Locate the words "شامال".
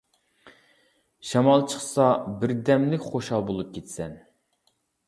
1.31-1.65